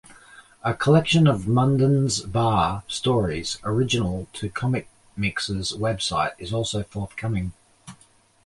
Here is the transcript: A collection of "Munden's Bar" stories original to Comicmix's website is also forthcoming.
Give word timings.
A 0.63 0.73
collection 0.73 1.27
of 1.27 1.47
"Munden's 1.47 2.21
Bar" 2.21 2.81
stories 2.87 3.59
original 3.63 4.25
to 4.33 4.49
Comicmix's 4.49 5.73
website 5.73 6.31
is 6.39 6.51
also 6.51 6.81
forthcoming. 6.81 7.53